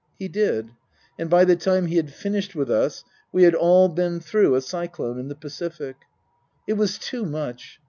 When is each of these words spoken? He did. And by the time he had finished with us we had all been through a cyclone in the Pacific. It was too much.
He 0.17 0.27
did. 0.27 0.71
And 1.19 1.29
by 1.29 1.45
the 1.45 1.55
time 1.55 1.85
he 1.85 1.97
had 1.97 2.11
finished 2.11 2.55
with 2.55 2.71
us 2.71 3.03
we 3.31 3.43
had 3.43 3.53
all 3.53 3.87
been 3.87 4.19
through 4.19 4.55
a 4.55 4.61
cyclone 4.61 5.19
in 5.19 5.27
the 5.27 5.35
Pacific. 5.35 5.95
It 6.67 6.73
was 6.73 6.97
too 6.97 7.23
much. 7.23 7.79